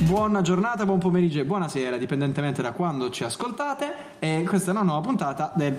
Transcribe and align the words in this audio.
buona 0.00 0.42
giornata, 0.42 0.84
buon 0.84 0.98
pomeriggio 0.98 1.40
e 1.40 1.44
buonasera, 1.44 1.96
dipendentemente 1.96 2.62
da 2.62 2.72
quando 2.72 3.10
ci 3.10 3.24
ascoltate. 3.24 4.16
E 4.18 4.44
questa 4.46 4.70
è 4.70 4.74
una 4.74 4.82
nuova 4.82 5.00
puntata 5.00 5.52
del 5.54 5.72